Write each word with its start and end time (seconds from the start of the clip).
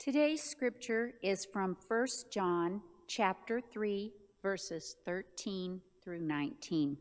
Today's 0.00 0.42
scripture 0.42 1.12
is 1.22 1.44
from 1.44 1.76
1 1.86 2.06
John 2.30 2.80
chapter 3.06 3.60
3 3.60 4.10
verses 4.40 4.96
13 5.04 5.82
through 6.02 6.20
19. 6.20 6.96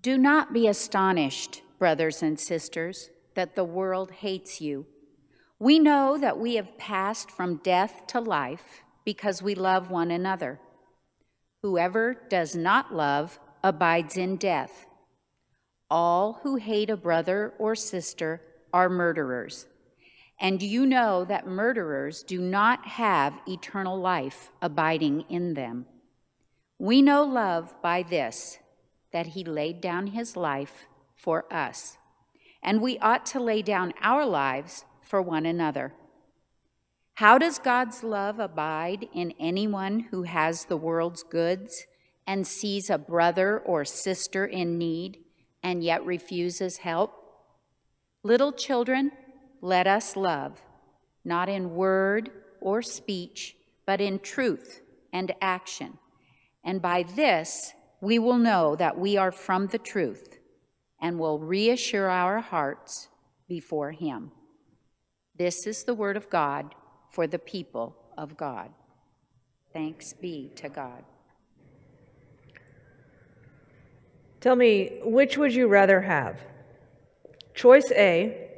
Do 0.00 0.18
not 0.18 0.52
be 0.52 0.66
astonished, 0.66 1.62
brothers 1.78 2.20
and 2.20 2.40
sisters, 2.40 3.10
that 3.34 3.54
the 3.54 3.62
world 3.62 4.10
hates 4.10 4.60
you. 4.60 4.86
We 5.60 5.78
know 5.78 6.18
that 6.18 6.36
we 6.36 6.56
have 6.56 6.76
passed 6.78 7.30
from 7.30 7.60
death 7.62 8.08
to 8.08 8.18
life 8.18 8.82
because 9.04 9.40
we 9.40 9.54
love 9.54 9.88
one 9.88 10.10
another. 10.10 10.58
Whoever 11.62 12.16
does 12.28 12.56
not 12.56 12.92
love 12.92 13.38
abides 13.62 14.16
in 14.16 14.34
death. 14.34 14.86
All 15.88 16.40
who 16.42 16.56
hate 16.56 16.90
a 16.90 16.96
brother 16.96 17.54
or 17.56 17.76
sister 17.76 18.42
are 18.72 18.88
murderers. 18.88 19.68
And 20.42 20.60
you 20.60 20.84
know 20.86 21.24
that 21.26 21.46
murderers 21.46 22.24
do 22.24 22.40
not 22.40 22.84
have 22.84 23.38
eternal 23.46 23.96
life 23.96 24.50
abiding 24.60 25.24
in 25.28 25.54
them. 25.54 25.86
We 26.80 27.00
know 27.00 27.22
love 27.22 27.80
by 27.80 28.02
this, 28.02 28.58
that 29.12 29.28
he 29.28 29.44
laid 29.44 29.80
down 29.80 30.08
his 30.08 30.36
life 30.36 30.86
for 31.14 31.44
us, 31.54 31.96
and 32.60 32.82
we 32.82 32.98
ought 32.98 33.24
to 33.26 33.40
lay 33.40 33.62
down 33.62 33.94
our 34.02 34.26
lives 34.26 34.84
for 35.00 35.22
one 35.22 35.46
another. 35.46 35.94
How 37.14 37.38
does 37.38 37.60
God's 37.60 38.02
love 38.02 38.40
abide 38.40 39.06
in 39.14 39.34
anyone 39.38 40.08
who 40.10 40.24
has 40.24 40.64
the 40.64 40.76
world's 40.76 41.22
goods 41.22 41.86
and 42.26 42.44
sees 42.48 42.90
a 42.90 42.98
brother 42.98 43.60
or 43.60 43.84
sister 43.84 44.44
in 44.44 44.76
need 44.76 45.18
and 45.62 45.84
yet 45.84 46.04
refuses 46.04 46.78
help? 46.78 47.12
Little 48.24 48.50
children, 48.52 49.12
let 49.62 49.86
us 49.86 50.16
love, 50.16 50.60
not 51.24 51.48
in 51.48 51.74
word 51.74 52.30
or 52.60 52.82
speech, 52.82 53.56
but 53.86 54.00
in 54.00 54.18
truth 54.18 54.82
and 55.12 55.32
action. 55.40 55.96
And 56.64 56.82
by 56.82 57.04
this, 57.04 57.72
we 58.00 58.18
will 58.18 58.38
know 58.38 58.74
that 58.76 58.98
we 58.98 59.16
are 59.16 59.32
from 59.32 59.68
the 59.68 59.78
truth 59.78 60.38
and 61.00 61.18
will 61.18 61.38
reassure 61.38 62.10
our 62.10 62.40
hearts 62.40 63.08
before 63.48 63.92
Him. 63.92 64.32
This 65.36 65.66
is 65.66 65.84
the 65.84 65.94
word 65.94 66.16
of 66.16 66.28
God 66.28 66.74
for 67.10 67.26
the 67.26 67.38
people 67.38 67.96
of 68.18 68.36
God. 68.36 68.70
Thanks 69.72 70.12
be 70.12 70.50
to 70.56 70.68
God. 70.68 71.04
Tell 74.40 74.56
me, 74.56 74.98
which 75.04 75.38
would 75.38 75.54
you 75.54 75.68
rather 75.68 76.00
have? 76.00 76.40
Choice 77.54 77.92
A 77.92 78.51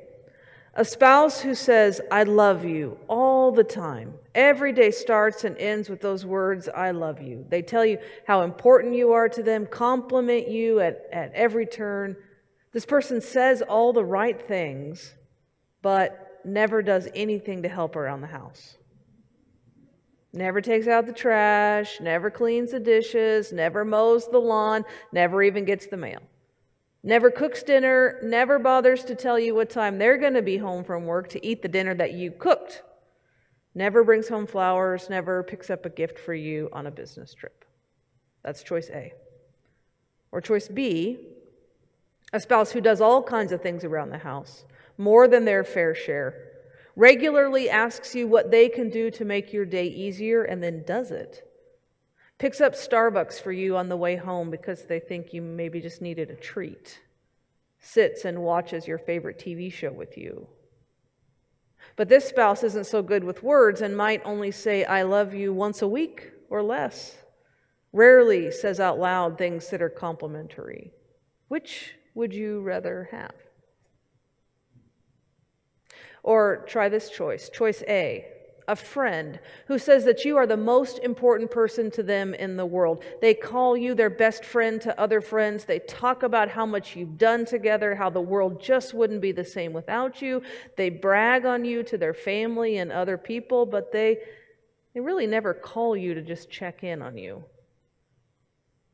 a 0.77 0.85
spouse 0.85 1.41
who 1.41 1.55
says, 1.55 2.01
I 2.11 2.25
love 2.25 2.65
you 2.65 2.99
all 3.09 3.53
the 3.53 3.65
time. 3.65 4.15
Every 4.35 4.73
day 4.73 4.91
starts 4.91 5.45
and 5.45 5.57
ends 5.59 5.89
with 5.89 6.01
those 6.01 6.27
words, 6.27 6.69
I 6.69 6.91
love 6.91 7.23
you. 7.23 7.47
They 7.49 7.63
tell 7.63 7.85
you 7.85 7.99
how 8.27 8.43
important 8.43 8.95
you 8.95 9.13
are 9.13 9.29
to 9.29 9.43
them, 9.43 9.67
compliment 9.67 10.49
you 10.49 10.81
at, 10.81 11.07
at 11.13 11.33
every 11.33 11.67
turn. 11.67 12.17
This 12.73 12.85
person 12.85 13.21
says 13.21 13.63
all 13.63 13.93
the 13.93 14.05
right 14.05 14.41
things, 14.41 15.15
but 15.81 16.41
never 16.45 16.83
does 16.83 17.09
anything 17.15 17.63
to 17.63 17.69
help 17.69 17.95
around 17.95 18.21
the 18.21 18.27
house. 18.27 18.77
Never 20.33 20.61
takes 20.61 20.89
out 20.89 21.07
the 21.07 21.13
trash, 21.13 22.01
never 22.01 22.29
cleans 22.29 22.73
the 22.73 22.81
dishes, 22.81 23.53
never 23.53 23.85
mows 23.85 24.29
the 24.29 24.41
lawn, 24.41 24.85
never 25.13 25.41
even 25.45 25.65
gets 25.65 25.87
the 25.87 25.97
mail 25.97 26.21
never 27.05 27.31
cooks 27.31 27.63
dinner, 27.63 28.19
never 28.23 28.59
bothers 28.59 29.05
to 29.05 29.15
tell 29.15 29.39
you 29.39 29.55
what 29.55 29.69
time 29.69 29.99
they're 29.99 30.17
going 30.17 30.35
to 30.35 30.43
be 30.43 30.57
home 30.57 30.83
from 30.83 31.05
work 31.05 31.29
to 31.29 31.47
eat 31.47 31.61
the 31.61 31.69
dinner 31.69 31.95
that 31.95 32.15
you 32.15 32.33
cooked, 32.33 32.83
never 33.75 34.03
brings 34.03 34.29
home 34.29 34.47
flowers, 34.47 35.11
never 35.11 35.43
picks 35.43 35.69
up 35.69 35.85
a 35.85 35.91
gift 35.91 36.19
for 36.19 36.35
you 36.35 36.71
on 36.73 36.87
a 36.87 36.91
business 36.91 37.35
trip. 37.35 37.67
That's 38.43 38.63
choice 38.63 38.89
A. 38.91 39.13
Or 40.33 40.41
choice 40.41 40.67
B, 40.67 41.19
a 42.33 42.41
spouse 42.41 42.73
who 42.73 42.81
does 42.81 43.01
all 43.01 43.23
kinds 43.23 43.53
of 43.53 43.61
things 43.61 43.85
around 43.85 44.11
the 44.11 44.19
house, 44.19 44.65
more 44.97 45.29
than 45.29 45.45
their 45.45 45.63
fair 45.63 45.95
share, 45.95 46.35
regularly 46.97 47.69
asks 47.69 48.15
you 48.15 48.27
what 48.27 48.51
they 48.51 48.69
can 48.69 48.89
do 48.89 49.11
to 49.11 49.25
make 49.25 49.53
your 49.53 49.67
day 49.67 49.87
easier 49.87 50.43
and 50.43 50.63
then 50.63 50.83
does 50.87 51.11
it 51.11 51.47
picks 52.39 52.61
up 52.61 52.75
Starbucks 52.75 53.41
for 53.41 53.53
you 53.53 53.77
on 53.77 53.89
the 53.89 53.97
way 53.97 54.17
home 54.17 54.51
because 54.51 54.85
they 54.85 55.01
think 55.01 55.33
you 55.33 55.43
maybe 55.43 55.81
just 55.81 56.03
needed 56.03 56.31
a 56.31 56.37
treat, 56.37 57.01
sits 57.81 58.25
and 58.25 58.43
watches 58.43 58.87
your 58.87 58.99
favorite 58.99 59.39
TV 59.39 59.73
show 59.73 59.93
with 59.93 60.19
you. 60.19 60.47
But 61.97 62.09
this 62.09 62.29
spouse 62.29 62.63
isn't 62.65 62.87
so 62.87 63.03
good 63.03 63.25
with 63.25 63.43
words 63.43 63.81
and 63.81 63.97
might 63.97 64.23
only 64.25 64.51
say, 64.51 64.85
I 64.85 65.03
love 65.03 65.35
you 65.35 65.53
once 65.53 65.83
a 65.83 65.89
week 65.89 66.33
or 66.51 66.63
less. 66.63 67.17
Rarely 67.93 68.51
says 68.51 68.81
out 68.81 68.99
loud 68.99 69.39
things 69.39 69.69
that 69.71 69.83
are 69.83 69.89
complimentary. 69.89 70.93
Which 71.49 71.95
would 72.15 72.35
you 72.35 72.61
rather 72.63 73.09
have? 73.13 73.35
Or 76.25 76.65
try 76.67 76.89
this 76.89 77.11
choice. 77.11 77.49
Choice 77.51 77.83
A 77.87 78.27
a 78.67 78.77
friend 78.77 79.39
who 79.67 79.79
says 79.79 80.05
that 80.05 80.25
you 80.25 80.37
are 80.37 80.47
the 80.47 80.57
most 80.57 80.99
important 81.01 81.51
person 81.51 81.91
to 81.93 82.03
them 82.03 82.35
in 82.35 82.57
the 82.57 82.67
world. 82.67 83.05
They 83.21 83.35
call 83.35 83.77
you 83.77 83.95
their 83.95 84.11
best 84.11 84.45
friend 84.45 84.81
to 84.83 84.99
other 84.99 85.21
friends. 85.21 85.65
They 85.65 85.81
talk 85.81 86.23
about 86.23 86.49
how 86.49 86.67
much 86.67 86.97
you've 86.97 87.19
done 87.19 87.45
together, 87.45 87.95
how 87.95 88.11
the 88.11 88.21
world 88.21 88.63
just 88.63 88.95
wouldn't 88.95 89.21
be 89.21 89.33
the 89.33 89.45
same 89.45 89.73
without 89.73 90.23
you. 90.23 90.43
They 90.77 90.91
brag 90.91 91.45
on 91.45 91.65
you 91.65 91.83
to 91.85 91.99
their 91.99 92.15
family 92.15 92.79
and 92.79 92.91
other 92.91 93.19
people, 93.19 93.67
but 93.67 93.93
they, 93.93 94.19
they 94.95 95.01
really 95.01 95.27
never 95.27 95.53
call 95.53 95.97
you 95.97 96.15
to 96.15 96.23
just 96.23 96.51
check 96.51 96.83
in 96.85 97.03
on 97.03 97.19
you. 97.19 97.45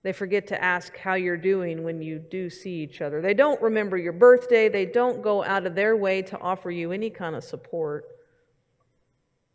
They 0.02 0.12
forget 0.12 0.46
to 0.46 0.62
ask 0.62 0.96
how 0.96 1.14
you're 1.14 1.36
doing 1.36 1.84
when 1.84 2.00
you 2.00 2.18
do 2.18 2.48
see 2.48 2.82
each 2.82 3.02
other. 3.02 3.20
They 3.20 3.34
don't 3.34 3.60
remember 3.60 3.98
your 3.98 4.14
birthday. 4.14 4.68
They 4.68 4.86
don't 4.86 5.20
go 5.22 5.44
out 5.44 5.66
of 5.66 5.74
their 5.74 5.94
way 5.94 6.22
to 6.22 6.38
offer 6.38 6.70
you 6.70 6.92
any 6.92 7.10
kind 7.10 7.36
of 7.36 7.44
support. 7.44 8.06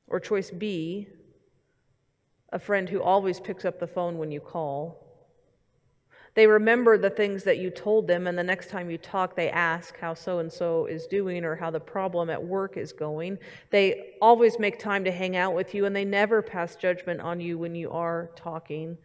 Or 0.07 0.19
choice 0.19 0.51
B, 0.51 1.07
a 2.51 2.59
friend 2.59 2.87
who 2.87 3.01
always 3.01 3.39
picks 3.39 3.65
up 3.65 3.79
the 3.79 3.87
phone 3.87 4.17
when 4.17 4.31
you 4.31 4.39
call. 4.39 5.01
They 6.35 6.47
remember 6.47 6.97
the 6.97 7.09
things 7.09 7.45
that 7.45 7.59
you 7.59 7.69
told 7.69 8.07
them, 8.07 8.27
and 8.27 8.37
the 8.37 8.43
next 8.43 8.69
time 8.69 8.91
you 8.91 8.97
talk, 8.97 9.35
they 9.35 9.49
ask 9.49 9.97
how 9.97 10.13
so 10.13 10.39
and 10.39 10.51
so 10.51 10.85
is 10.85 11.07
doing 11.07 11.45
or 11.45 11.55
how 11.55 11.71
the 11.71 11.79
problem 11.79 12.29
at 12.29 12.43
work 12.43 12.75
is 12.75 12.91
going. 12.91 13.37
They 13.71 14.15
always 14.21 14.59
make 14.59 14.77
time 14.77 15.05
to 15.05 15.11
hang 15.11 15.37
out 15.37 15.55
with 15.55 15.73
you, 15.73 15.85
and 15.85 15.95
they 15.95 16.03
never 16.03 16.41
pass 16.41 16.75
judgment 16.75 17.21
on 17.21 17.39
you 17.39 17.57
when 17.57 17.73
you 17.73 17.89
are 17.91 18.31
talking. 18.35 18.97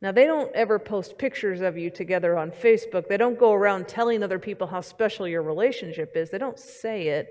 Now, 0.00 0.12
they 0.12 0.26
don't 0.26 0.54
ever 0.54 0.78
post 0.78 1.18
pictures 1.18 1.60
of 1.60 1.76
you 1.76 1.90
together 1.90 2.36
on 2.38 2.52
Facebook. 2.52 3.08
They 3.08 3.16
don't 3.16 3.38
go 3.38 3.52
around 3.52 3.88
telling 3.88 4.22
other 4.22 4.38
people 4.38 4.68
how 4.68 4.80
special 4.80 5.26
your 5.26 5.42
relationship 5.42 6.16
is. 6.16 6.30
They 6.30 6.38
don't 6.38 6.58
say 6.58 7.08
it, 7.08 7.30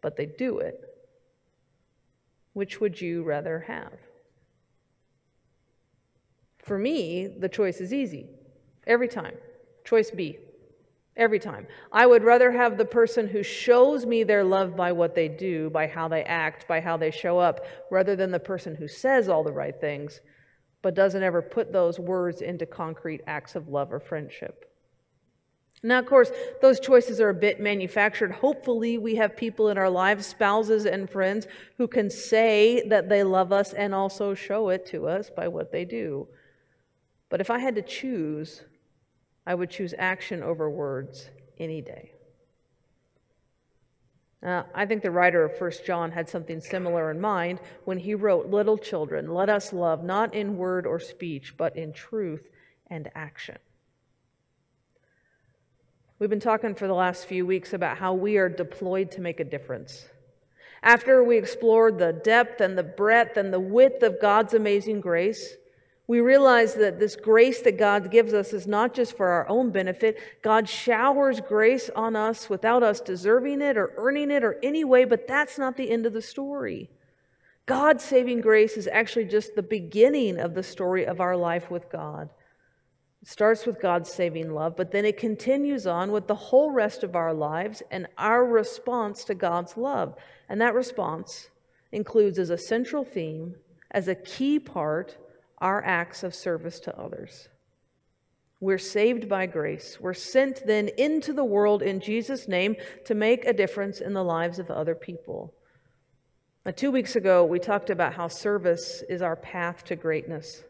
but 0.00 0.16
they 0.16 0.26
do 0.26 0.58
it. 0.58 0.93
Which 2.54 2.80
would 2.80 3.00
you 3.00 3.22
rather 3.22 3.60
have? 3.60 3.92
For 6.58 6.78
me, 6.78 7.26
the 7.26 7.48
choice 7.48 7.80
is 7.80 7.92
easy. 7.92 8.30
Every 8.86 9.08
time. 9.08 9.34
Choice 9.84 10.10
B. 10.10 10.38
Every 11.16 11.38
time. 11.38 11.66
I 11.92 12.06
would 12.06 12.24
rather 12.24 12.50
have 12.50 12.78
the 12.78 12.84
person 12.84 13.28
who 13.28 13.42
shows 13.42 14.06
me 14.06 14.24
their 14.24 14.42
love 14.42 14.74
by 14.74 14.92
what 14.92 15.14
they 15.14 15.28
do, 15.28 15.68
by 15.70 15.86
how 15.86 16.08
they 16.08 16.24
act, 16.24 16.66
by 16.66 16.80
how 16.80 16.96
they 16.96 17.10
show 17.10 17.38
up, 17.38 17.66
rather 17.90 18.16
than 18.16 18.30
the 18.30 18.40
person 18.40 18.74
who 18.74 18.88
says 18.88 19.28
all 19.28 19.44
the 19.44 19.52
right 19.52 19.78
things, 19.78 20.20
but 20.80 20.94
doesn't 20.94 21.22
ever 21.22 21.42
put 21.42 21.72
those 21.72 21.98
words 21.98 22.40
into 22.40 22.66
concrete 22.66 23.20
acts 23.26 23.54
of 23.54 23.68
love 23.68 23.92
or 23.92 24.00
friendship. 24.00 24.73
Now, 25.84 25.98
of 25.98 26.06
course, 26.06 26.32
those 26.62 26.80
choices 26.80 27.20
are 27.20 27.28
a 27.28 27.34
bit 27.34 27.60
manufactured. 27.60 28.32
Hopefully, 28.32 28.96
we 28.96 29.16
have 29.16 29.36
people 29.36 29.68
in 29.68 29.76
our 29.76 29.90
lives, 29.90 30.26
spouses 30.26 30.86
and 30.86 31.08
friends, 31.08 31.46
who 31.76 31.86
can 31.86 32.08
say 32.08 32.88
that 32.88 33.10
they 33.10 33.22
love 33.22 33.52
us 33.52 33.74
and 33.74 33.94
also 33.94 34.32
show 34.32 34.70
it 34.70 34.86
to 34.86 35.06
us 35.06 35.28
by 35.28 35.46
what 35.46 35.70
they 35.70 35.84
do. 35.84 36.26
But 37.28 37.42
if 37.42 37.50
I 37.50 37.58
had 37.58 37.74
to 37.74 37.82
choose, 37.82 38.62
I 39.46 39.54
would 39.54 39.68
choose 39.68 39.92
action 39.98 40.42
over 40.42 40.70
words 40.70 41.28
any 41.58 41.82
day. 41.82 42.12
Now, 44.42 44.64
I 44.74 44.86
think 44.86 45.02
the 45.02 45.10
writer 45.10 45.44
of 45.44 45.60
1 45.60 45.70
John 45.84 46.10
had 46.12 46.30
something 46.30 46.62
similar 46.62 47.10
in 47.10 47.20
mind 47.20 47.60
when 47.84 47.98
he 47.98 48.14
wrote, 48.14 48.46
Little 48.46 48.78
children, 48.78 49.34
let 49.34 49.50
us 49.50 49.70
love 49.70 50.02
not 50.02 50.32
in 50.32 50.56
word 50.56 50.86
or 50.86 50.98
speech, 50.98 51.58
but 51.58 51.76
in 51.76 51.92
truth 51.92 52.48
and 52.88 53.10
action. 53.14 53.58
We've 56.20 56.30
been 56.30 56.38
talking 56.38 56.76
for 56.76 56.86
the 56.86 56.94
last 56.94 57.26
few 57.26 57.44
weeks 57.44 57.72
about 57.72 57.98
how 57.98 58.14
we 58.14 58.36
are 58.36 58.48
deployed 58.48 59.10
to 59.12 59.20
make 59.20 59.40
a 59.40 59.44
difference. 59.44 60.06
After 60.82 61.24
we 61.24 61.36
explored 61.36 61.98
the 61.98 62.12
depth 62.12 62.60
and 62.60 62.78
the 62.78 62.84
breadth 62.84 63.36
and 63.36 63.52
the 63.52 63.58
width 63.58 64.02
of 64.04 64.20
God's 64.20 64.54
amazing 64.54 65.00
grace, 65.00 65.56
We 66.06 66.20
realize 66.20 66.74
that 66.74 66.98
this 67.00 67.16
grace 67.16 67.62
that 67.62 67.78
God 67.78 68.10
gives 68.10 68.34
us 68.34 68.52
is 68.52 68.66
not 68.66 68.92
just 68.92 69.16
for 69.16 69.28
our 69.28 69.48
own 69.48 69.70
benefit. 69.70 70.18
God 70.42 70.68
showers 70.68 71.40
grace 71.40 71.88
on 71.96 72.14
us 72.14 72.50
without 72.50 72.82
us 72.82 73.00
deserving 73.00 73.62
it 73.62 73.78
or 73.78 73.92
earning 73.96 74.30
it 74.30 74.44
or 74.44 74.58
any 74.62 74.84
way, 74.84 75.06
but 75.06 75.26
that's 75.26 75.58
not 75.58 75.76
the 75.76 75.90
end 75.90 76.04
of 76.04 76.12
the 76.12 76.20
story. 76.20 76.90
God's 77.64 78.04
saving 78.04 78.42
grace 78.42 78.76
is 78.76 78.86
actually 78.86 79.24
just 79.24 79.54
the 79.54 79.62
beginning 79.62 80.38
of 80.38 80.52
the 80.54 80.62
story 80.62 81.06
of 81.06 81.20
our 81.20 81.36
life 81.36 81.70
with 81.70 81.90
God. 81.90 82.28
Starts 83.26 83.64
with 83.64 83.80
God's 83.80 84.12
saving 84.12 84.52
love, 84.52 84.76
but 84.76 84.90
then 84.90 85.06
it 85.06 85.16
continues 85.16 85.86
on 85.86 86.12
with 86.12 86.26
the 86.26 86.34
whole 86.34 86.70
rest 86.70 87.02
of 87.02 87.16
our 87.16 87.32
lives 87.32 87.82
and 87.90 88.06
our 88.18 88.44
response 88.44 89.24
to 89.24 89.34
God's 89.34 89.78
love. 89.78 90.14
And 90.48 90.60
that 90.60 90.74
response 90.74 91.48
includes 91.90 92.38
as 92.38 92.50
a 92.50 92.58
central 92.58 93.02
theme, 93.02 93.54
as 93.90 94.08
a 94.08 94.14
key 94.14 94.58
part, 94.58 95.16
our 95.58 95.82
acts 95.82 96.22
of 96.22 96.34
service 96.34 96.78
to 96.80 96.98
others. 96.98 97.48
We're 98.60 98.76
saved 98.76 99.26
by 99.26 99.46
grace. 99.46 99.98
We're 99.98 100.12
sent 100.12 100.66
then 100.66 100.88
into 100.98 101.32
the 101.32 101.44
world 101.44 101.82
in 101.82 102.00
Jesus' 102.00 102.46
name 102.46 102.76
to 103.06 103.14
make 103.14 103.46
a 103.46 103.54
difference 103.54 104.00
in 104.00 104.12
the 104.12 104.24
lives 104.24 104.58
of 104.58 104.70
other 104.70 104.94
people. 104.94 105.54
Now, 106.66 106.72
two 106.72 106.90
weeks 106.90 107.16
ago, 107.16 107.44
we 107.44 107.58
talked 107.58 107.88
about 107.88 108.14
how 108.14 108.28
service 108.28 109.02
is 109.08 109.22
our 109.22 109.36
path 109.36 109.84
to 109.84 109.96
greatness. 109.96 110.62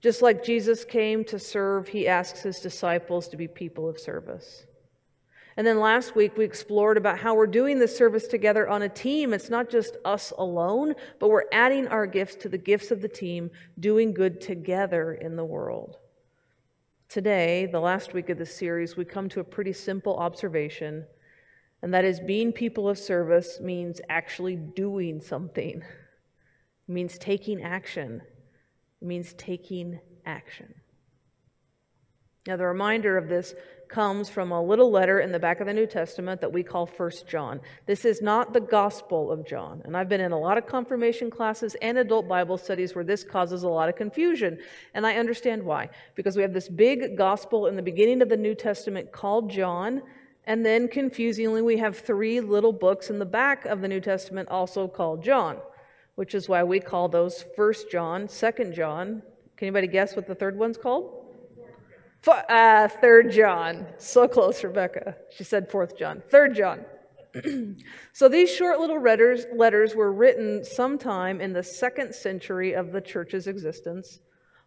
Just 0.00 0.22
like 0.22 0.44
Jesus 0.44 0.84
came 0.84 1.24
to 1.24 1.38
serve, 1.38 1.88
he 1.88 2.06
asks 2.06 2.42
his 2.42 2.60
disciples 2.60 3.28
to 3.28 3.36
be 3.36 3.48
people 3.48 3.88
of 3.88 3.98
service. 3.98 4.66
And 5.56 5.66
then 5.66 5.80
last 5.80 6.14
week, 6.14 6.36
we 6.36 6.44
explored 6.44 6.98
about 6.98 7.18
how 7.18 7.34
we're 7.34 7.46
doing 7.46 7.78
this 7.78 7.96
service 7.96 8.26
together 8.26 8.68
on 8.68 8.82
a 8.82 8.90
team. 8.90 9.32
It's 9.32 9.48
not 9.48 9.70
just 9.70 9.96
us 10.04 10.30
alone, 10.36 10.94
but 11.18 11.30
we're 11.30 11.48
adding 11.50 11.88
our 11.88 12.06
gifts 12.06 12.34
to 12.36 12.50
the 12.50 12.58
gifts 12.58 12.90
of 12.90 13.00
the 13.00 13.08
team, 13.08 13.50
doing 13.80 14.12
good 14.12 14.40
together 14.40 15.14
in 15.14 15.34
the 15.34 15.44
world. 15.44 15.96
Today, 17.08 17.66
the 17.66 17.80
last 17.80 18.12
week 18.12 18.28
of 18.28 18.36
this 18.36 18.54
series, 18.54 18.98
we 18.98 19.06
come 19.06 19.30
to 19.30 19.40
a 19.40 19.44
pretty 19.44 19.72
simple 19.72 20.16
observation, 20.16 21.06
and 21.80 21.94
that 21.94 22.04
is 22.04 22.20
being 22.20 22.52
people 22.52 22.86
of 22.88 22.98
service 22.98 23.58
means 23.58 24.00
actually 24.10 24.56
doing 24.56 25.22
something, 25.22 25.82
it 25.82 26.92
means 26.92 27.16
taking 27.16 27.62
action, 27.62 28.20
it 29.00 29.06
means 29.06 29.34
taking 29.34 30.00
action. 30.24 30.74
Now, 32.46 32.56
the 32.56 32.66
reminder 32.66 33.16
of 33.16 33.28
this 33.28 33.54
comes 33.88 34.28
from 34.28 34.52
a 34.52 34.62
little 34.62 34.90
letter 34.90 35.20
in 35.20 35.32
the 35.32 35.38
back 35.38 35.60
of 35.60 35.66
the 35.66 35.72
New 35.72 35.86
Testament 35.86 36.40
that 36.40 36.52
we 36.52 36.62
call 36.62 36.86
First 36.86 37.26
John. 37.26 37.60
This 37.86 38.04
is 38.04 38.22
not 38.22 38.52
the 38.52 38.60
Gospel 38.60 39.30
of 39.30 39.46
John. 39.46 39.82
And 39.84 39.96
I've 39.96 40.08
been 40.08 40.20
in 40.20 40.32
a 40.32 40.38
lot 40.38 40.58
of 40.58 40.66
confirmation 40.66 41.30
classes 41.30 41.76
and 41.82 41.98
adult 41.98 42.28
Bible 42.28 42.58
studies 42.58 42.94
where 42.94 43.04
this 43.04 43.24
causes 43.24 43.62
a 43.62 43.68
lot 43.68 43.88
of 43.88 43.96
confusion. 43.96 44.58
And 44.94 45.06
I 45.06 45.16
understand 45.16 45.62
why. 45.62 45.88
Because 46.14 46.36
we 46.36 46.42
have 46.42 46.52
this 46.52 46.68
big 46.68 47.16
gospel 47.16 47.66
in 47.66 47.76
the 47.76 47.82
beginning 47.82 48.22
of 48.22 48.28
the 48.28 48.36
New 48.36 48.54
Testament 48.54 49.12
called 49.12 49.50
John. 49.50 50.02
And 50.44 50.64
then, 50.64 50.88
confusingly, 50.88 51.62
we 51.62 51.76
have 51.78 51.98
three 51.98 52.40
little 52.40 52.72
books 52.72 53.10
in 53.10 53.18
the 53.18 53.26
back 53.26 53.66
of 53.66 53.80
the 53.80 53.88
New 53.88 54.00
Testament 54.00 54.48
also 54.48 54.86
called 54.86 55.22
John, 55.24 55.58
which 56.16 56.34
is 56.34 56.48
why 56.48 56.64
we 56.64 56.80
call 56.80 57.08
those 57.08 57.44
First 57.54 57.90
John, 57.90 58.28
Second 58.28 58.74
John. 58.74 59.22
Can 59.56 59.68
anybody 59.68 59.86
guess 59.86 60.16
what 60.16 60.26
the 60.26 60.34
third 60.34 60.58
one's 60.58 60.76
called? 60.76 61.22
Uh, 62.26 62.88
third 62.88 63.30
John. 63.30 63.86
So 63.98 64.26
close, 64.26 64.64
Rebecca. 64.64 65.16
She 65.30 65.44
said 65.44 65.70
fourth 65.70 65.96
John. 65.96 66.22
Third 66.28 66.56
John. 66.56 66.84
so 68.12 68.28
these 68.28 68.50
short 68.50 68.80
little 68.80 69.00
letters, 69.00 69.46
letters 69.54 69.94
were 69.94 70.12
written 70.12 70.64
sometime 70.64 71.40
in 71.40 71.52
the 71.52 71.62
second 71.62 72.14
century 72.14 72.72
of 72.72 72.92
the 72.92 73.00
church's 73.00 73.46
existence, 73.46 74.20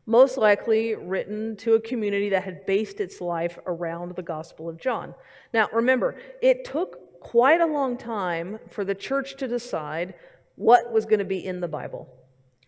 most 0.06 0.38
likely 0.38 0.96
written 0.96 1.56
to 1.58 1.74
a 1.74 1.82
community 1.82 2.30
that 2.30 2.44
had 2.44 2.66
based 2.66 3.00
its 3.00 3.20
life 3.20 3.58
around 3.66 4.16
the 4.16 4.24
Gospel 4.24 4.70
of 4.70 4.80
John. 4.80 5.14
Now, 5.54 5.68
remember, 5.74 6.18
it 6.42 6.64
took 6.64 7.20
quite 7.20 7.60
a 7.60 7.66
long 7.66 7.98
time 7.98 8.60
for 8.70 8.86
the 8.86 8.96
church 8.96 9.36
to 9.38 9.48
decide 9.48 10.14
what 10.60 10.92
was 10.92 11.06
going 11.06 11.20
to 11.20 11.26
be 11.26 11.46
in 11.46 11.62
the 11.62 11.68
Bible, 11.68 12.10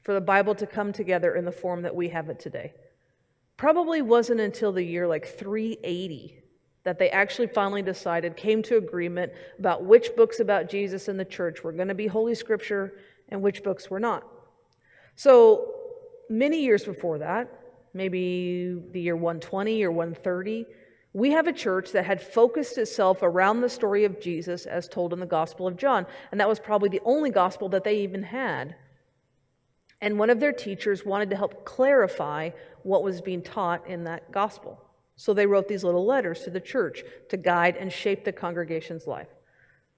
for 0.02 0.14
the 0.14 0.22
Bible 0.22 0.56
to 0.56 0.66
come 0.66 0.94
together 0.94 1.36
in 1.36 1.44
the 1.44 1.52
form 1.52 1.82
that 1.82 1.94
we 1.94 2.08
have 2.08 2.30
it 2.30 2.40
today 2.40 2.74
probably 3.58 4.02
wasn't 4.02 4.40
until 4.40 4.72
the 4.72 4.82
year 4.82 5.08
like 5.08 5.24
380 5.24 6.42
that 6.84 6.98
they 6.98 7.12
actually 7.12 7.46
finally 7.46 7.84
decided, 7.84 8.36
came 8.36 8.64
to 8.64 8.78
agreement 8.78 9.32
about 9.60 9.84
which 9.84 10.16
books 10.16 10.40
about 10.40 10.68
Jesus 10.68 11.10
and 11.10 11.20
the 11.20 11.26
church 11.26 11.64
were 11.64 11.72
going 11.72 11.90
to 11.90 11.94
be 11.94 12.08
Holy 12.08 12.34
Scripture 12.34 12.94
and 13.30 13.40
which 13.40 13.62
books 13.62 13.88
were 13.88 14.00
not. 14.00 14.26
So 15.16 15.76
many 16.28 16.64
years 16.64 16.86
before 16.86 17.20
that, 17.20 17.54
maybe 17.94 18.82
the 18.94 19.02
year 19.02 19.16
120 19.16 19.84
or 19.84 19.92
130, 19.92 20.66
we 21.14 21.32
have 21.32 21.48
a 21.48 21.54
church 21.54 21.92
that 21.92 22.06
had 22.06 22.22
focused 22.22 22.78
itself 22.78 23.20
around 23.22 23.62
the 23.62 23.70
story 23.70 24.06
of 24.06 24.22
Jesus 24.22 24.66
as 24.66 24.88
told 24.88 25.12
in 25.12 25.20
the 25.20 25.26
Gospel 25.26 25.68
of 25.68 25.76
John. 25.76 26.06
And 26.32 26.40
that 26.40 26.48
was 26.48 26.60
probably 26.60 26.90
the 26.90 27.02
only 27.04 27.30
gospel 27.30 27.68
that 27.70 27.84
they 27.84 27.98
even 27.98 28.24
had. 28.24 28.76
And 30.00 30.18
one 30.18 30.30
of 30.30 30.40
their 30.40 30.54
teachers 30.54 31.06
wanted 31.06 31.30
to 31.32 31.36
help 31.36 31.66
clarify 31.66 32.52
what 32.84 33.04
was 33.04 33.22
being 33.22 33.42
taught 33.42 33.86
in 33.88 34.06
that 34.06 34.32
gospel. 34.32 34.82
So 35.16 35.34
they 35.34 35.46
wrote 35.46 35.68
these 35.68 35.84
little 35.84 36.06
letters 36.06 36.42
to 36.44 36.50
the 36.50 36.60
church 36.60 37.04
to 37.30 37.38
guide 37.38 37.76
and 37.78 37.92
shape 37.92 38.24
the 38.24 38.32
congregation's 38.32 39.06
life. 39.06 39.28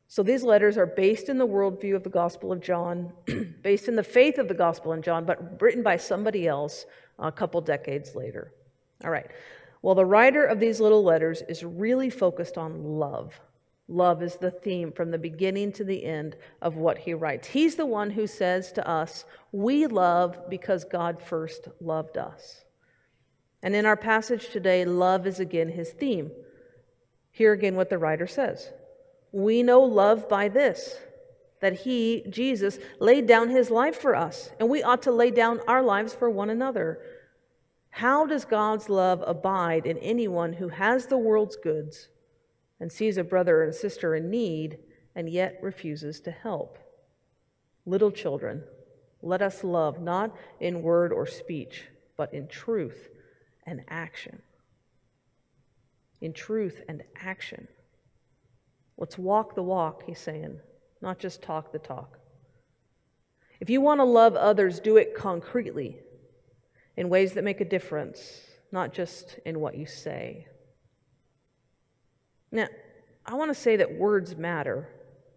So 0.08 0.22
these 0.22 0.44
letters 0.44 0.78
are 0.78 0.86
based 0.86 1.30
in 1.30 1.38
the 1.38 1.48
worldview 1.48 1.96
of 1.96 2.04
the 2.04 2.10
Gospel 2.10 2.52
of 2.52 2.60
John, 2.60 3.14
based 3.64 3.88
in 3.88 3.96
the 3.96 4.04
faith 4.04 4.38
of 4.38 4.48
the 4.48 4.54
Gospel 4.54 4.94
in 4.94 5.02
John, 5.02 5.26
but 5.26 5.62
written 5.62 5.82
by 5.82 5.98
somebody 5.98 6.48
else 6.48 6.86
a 7.18 7.32
couple 7.32 7.62
decades 7.62 8.14
later. 8.14 8.54
All 9.04 9.10
right. 9.10 9.32
Well, 9.84 9.96
the 9.96 10.06
writer 10.06 10.46
of 10.46 10.62
these 10.62 10.80
little 10.80 11.04
letters 11.04 11.44
is 11.48 11.64
really 11.64 12.10
focused 12.10 12.58
on 12.58 12.84
love. 12.84 13.40
Love 13.90 14.24
is 14.24 14.38
the 14.38 14.50
theme 14.50 14.94
from 14.94 15.12
the 15.12 15.18
beginning 15.18 15.74
to 15.74 15.84
the 15.84 16.06
end 16.06 16.38
of 16.62 16.78
what 16.78 17.00
he 17.00 17.14
writes. 17.14 17.50
He's 17.50 17.76
the 17.76 17.86
one 17.86 18.10
who 18.10 18.26
says 18.26 18.72
to 18.72 18.90
us, 18.90 19.26
We 19.52 19.86
love 19.88 20.50
because 20.50 20.86
God 20.86 21.22
first 21.22 21.68
loved 21.82 22.18
us. 22.18 22.64
And 23.62 23.76
in 23.76 23.86
our 23.86 23.98
passage 23.98 24.50
today, 24.50 24.86
love 24.86 25.28
is 25.28 25.42
again 25.42 25.68
his 25.68 25.92
theme. 25.92 26.32
Here 27.32 27.52
again, 27.52 27.76
what 27.76 27.90
the 27.90 27.98
writer 27.98 28.26
says 28.26 28.72
We 29.34 29.64
know 29.64 29.82
love 29.82 30.30
by 30.30 30.48
this, 30.48 30.96
that 31.60 31.82
he, 31.82 32.24
Jesus, 32.30 32.80
laid 33.02 33.28
down 33.28 33.50
his 33.50 33.70
life 33.70 34.00
for 34.00 34.16
us, 34.16 34.50
and 34.62 34.70
we 34.70 34.82
ought 34.82 35.02
to 35.02 35.12
lay 35.12 35.30
down 35.30 35.60
our 35.68 35.84
lives 35.84 36.14
for 36.14 36.30
one 36.30 36.50
another. 36.50 37.02
How 37.98 38.26
does 38.26 38.44
God's 38.44 38.90
love 38.90 39.24
abide 39.28 39.86
in 39.86 40.00
anyone 40.00 40.54
who 40.54 40.70
has 40.70 41.06
the 41.06 41.18
world's 41.18 41.56
goods 41.56 42.10
and 42.80 42.92
sees 42.92 43.18
a 43.18 43.24
brother 43.24 43.62
and 43.62 43.74
sister 43.74 44.16
in 44.16 44.32
need 44.32 44.80
and 45.16 45.30
yet 45.30 45.60
refuses 45.62 46.20
to 46.22 46.32
help? 46.32 46.80
Little 47.86 48.10
children, 48.10 48.64
let 49.22 49.44
us 49.44 49.64
love 49.64 50.02
not 50.02 50.36
in 50.60 50.82
word 50.82 51.14
or 51.14 51.28
speech, 51.28 51.84
but 52.18 52.34
in 52.34 52.48
truth 52.48 53.10
and 53.68 53.84
action. 53.90 54.42
In 56.20 56.34
truth 56.34 56.82
and 56.90 57.04
action. 57.22 57.68
Let's 58.98 59.20
walk 59.20 59.54
the 59.54 59.62
walk, 59.62 60.02
he's 60.08 60.20
saying, 60.20 60.60
not 61.00 61.20
just 61.20 61.44
talk 61.44 61.72
the 61.72 61.78
talk. 61.78 62.18
If 63.60 63.70
you 63.70 63.82
want 63.82 64.00
to 64.00 64.04
love 64.04 64.36
others, 64.36 64.80
do 64.80 64.98
it 64.98 65.16
concretely 65.16 66.00
in 66.96 67.10
ways 67.10 67.34
that 67.34 67.44
make 67.44 67.62
a 67.62 67.66
difference, 67.66 68.42
not 68.72 68.94
just 68.94 69.40
in 69.46 69.60
what 69.60 69.76
you 69.76 69.86
say. 69.86 70.48
Now, 72.52 72.68
I 73.26 73.36
want 73.36 73.50
to 73.50 73.60
say 73.60 73.78
that 73.78 73.98
words 73.98 74.36
matter. 74.36 74.90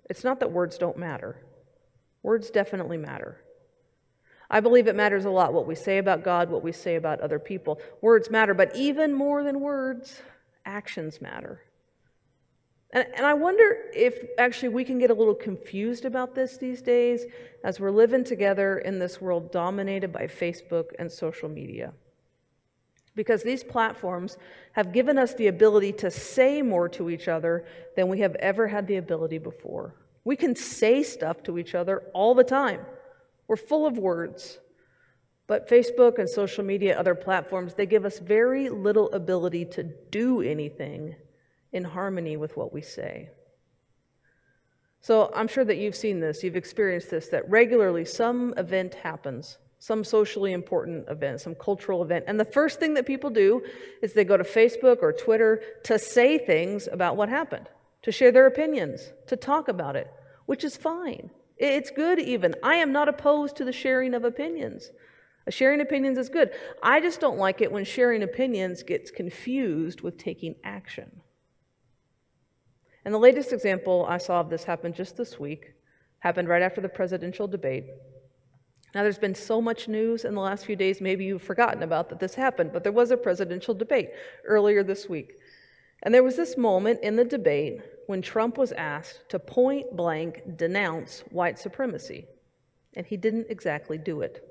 It's 0.09 0.25
not 0.25 0.41
that 0.41 0.53
words 0.53 0.79
don't 0.79 0.99
matter, 0.99 1.45
words 2.23 2.51
definitely 2.51 2.99
matter. 2.99 3.41
I 4.49 4.61
believe 4.61 4.87
it 4.87 4.95
matters 4.95 5.25
a 5.25 5.31
lot 5.31 5.53
what 5.53 5.67
we 5.67 5.75
say 5.75 5.99
about 5.99 6.23
God, 6.23 6.51
what 6.51 6.63
we 6.63 6.71
say 6.71 6.95
about 6.95 7.21
other 7.21 7.41
people. 7.41 7.81
Words 8.01 8.31
matter, 8.31 8.55
but 8.55 8.77
even 8.77 9.13
more 9.13 9.43
than 9.43 9.61
words, 9.61 10.23
actions 10.65 11.21
matter. 11.21 11.63
And, 12.97 13.07
and, 13.15 13.27
I 13.27 13.35
wonder 13.35 13.77
if 13.93 14.25
actually 14.39 14.71
we 14.71 14.83
can 14.83 14.99
get 14.99 15.11
a 15.11 15.15
little 15.15 15.35
confused 15.35 16.07
about 16.07 16.35
this 16.35 16.57
these 16.57 16.81
days 16.81 17.27
as 17.63 17.79
we're 17.79 17.91
living 17.91 18.25
together 18.25 18.79
in 18.79 18.99
this 18.99 19.21
world 19.21 19.53
dominated 19.53 20.15
by 20.15 20.27
Facebook 20.27 20.87
and 20.99 21.13
social 21.13 21.51
media. 21.51 21.93
Because 23.15 23.43
these 23.43 23.63
platforms 23.63 24.39
have 24.73 24.95
given 24.95 25.19
us 25.19 25.35
the 25.35 25.49
ability 25.49 25.93
to 25.93 26.11
say 26.11 26.63
more 26.63 26.89
to 26.89 27.11
each 27.11 27.29
other 27.29 27.67
than 27.97 28.09
we 28.09 28.21
have 28.21 28.35
ever 28.37 28.67
had 28.67 28.87
the 28.87 28.97
ability 28.97 29.37
before. 29.37 29.95
We 30.25 30.35
can 30.35 30.57
say 30.57 31.03
stuff 31.03 31.43
to 31.43 31.59
each 31.59 31.75
other 31.75 32.03
all 32.15 32.35
the 32.35 32.45
time. 32.45 32.81
We're 33.47 33.57
full 33.57 33.87
of 33.87 33.99
words. 33.99 34.59
But 35.47 35.69
Facebook 35.69 36.19
and 36.19 36.31
social 36.31 36.65
media, 36.65 36.99
other 36.99 37.15
platforms, 37.15 37.75
they 37.75 37.85
give 37.85 38.07
us 38.07 38.21
very 38.21 38.71
little 38.71 39.13
ability 39.13 39.67
to 39.67 39.83
do 39.83 40.41
anything 40.41 41.15
in 41.77 41.85
harmony 41.85 42.39
with 42.39 42.57
what 42.57 42.73
we 42.73 42.81
say. 42.81 43.29
So 45.03 45.31
I'm 45.37 45.47
sure 45.47 45.65
that 45.65 45.77
you've 45.77 45.95
seen 45.95 46.21
this, 46.21 46.43
you've 46.43 46.57
experienced 46.57 47.11
this, 47.11 47.29
that 47.29 47.49
regularly 47.51 48.07
some 48.07 48.55
event 48.57 48.95
happens, 48.95 49.59
some 49.79 50.03
socially 50.03 50.55
important 50.55 51.07
event, 51.11 51.43
some 51.43 51.55
cultural 51.55 52.03
event. 52.03 52.25
And 52.27 52.41
the 52.41 52.47
first 52.47 52.81
thing 52.81 52.95
that 52.95 53.05
people 53.05 53.29
do 53.29 53.63
is 54.03 54.15
they 54.15 54.25
go 54.25 54.39
to 54.39 54.43
Facebook 54.43 55.03
or 55.03 55.13
Twitter 55.13 55.63
to 55.85 55.99
say 55.99 56.39
things 56.39 56.89
about 56.91 57.17
what 57.17 57.29
happened, 57.29 57.69
to 58.03 58.11
share 58.11 58.33
their 58.33 58.47
opinions, 58.47 59.13
to 59.27 59.37
talk 59.37 59.69
about 59.69 59.97
it, 59.97 60.11
which 60.47 60.65
is 60.65 60.79
fine. 60.79 61.29
It's 61.59 61.91
good, 61.91 62.19
even. 62.19 62.55
I 62.63 62.77
am 62.77 62.91
not 62.91 63.11
opposed 63.11 63.57
to 63.57 63.67
the 63.67 63.73
sharing 63.73 64.15
of 64.15 64.25
opinions. 64.25 64.91
Sharing 65.51 65.83
opinions 65.83 66.17
is 66.17 66.31
good. 66.31 66.53
I 66.83 67.01
just 67.01 67.21
don't 67.21 67.39
like 67.39 67.61
it 67.61 67.71
when 67.71 67.85
sharing 67.85 68.23
opinions 68.23 68.83
gets 68.83 69.11
confused 69.11 70.01
with 70.01 70.17
taking 70.17 70.57
action. 70.65 71.21
And 73.07 73.15
the 73.15 73.21
latest 73.21 73.53
example 73.53 74.05
I 74.09 74.19
saw 74.19 74.41
of 74.41 74.51
this 74.51 74.65
happen 74.65 74.93
just 74.93 75.17
this 75.17 75.39
week 75.39 75.75
happened 76.19 76.49
right 76.49 76.61
after 76.61 76.81
the 76.81 76.89
presidential 76.89 77.47
debate. 77.47 77.85
Now, 78.97 79.05
there's 79.05 79.17
been 79.17 79.35
so 79.37 79.63
much 79.63 79.87
news 79.87 80.25
in 80.25 80.35
the 80.35 80.41
last 80.41 80.67
few 80.67 80.75
days, 80.75 81.01
maybe 81.01 81.25
you've 81.25 81.41
forgotten 81.41 81.85
about 81.85 82.09
that 82.09 82.19
this 82.19 82.35
happened, 82.35 82.73
but 82.73 82.83
there 82.83 82.91
was 82.91 83.13
a 83.13 83.17
presidential 83.17 83.75
debate 83.75 84.11
earlier 84.45 84.83
this 84.83 85.09
week. 85.09 85.35
And 86.03 86.13
there 86.13 86.25
was 86.25 86.35
this 86.35 86.57
moment 86.57 86.99
in 87.05 87.15
the 87.15 87.25
debate 87.25 87.81
when 88.09 88.23
Trump 88.23 88.59
was 88.59 88.73
asked 88.73 89.21
to 89.29 89.39
point 89.39 89.95
blank 89.95 90.43
denounce 90.57 91.23
white 91.31 91.61
supremacy, 91.61 92.27
and 92.95 93.07
he 93.07 93.17
didn't 93.17 93.47
exactly 93.51 93.99
do 93.99 94.23
it. 94.23 94.43